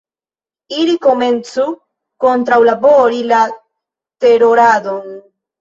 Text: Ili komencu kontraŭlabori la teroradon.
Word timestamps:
Ili 0.77 0.95
komencu 1.03 1.67
kontraŭlabori 2.25 3.21
la 3.33 3.45
teroradon. 4.27 5.09